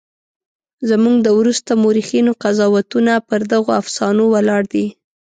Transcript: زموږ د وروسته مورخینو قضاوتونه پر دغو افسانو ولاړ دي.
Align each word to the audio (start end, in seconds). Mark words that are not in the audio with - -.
زموږ 0.89 1.15
د 1.21 1.27
وروسته 1.39 1.71
مورخینو 1.83 2.31
قضاوتونه 2.43 3.13
پر 3.27 3.41
دغو 3.51 3.69
افسانو 3.81 4.23
ولاړ 4.33 4.61
دي. 4.73 4.85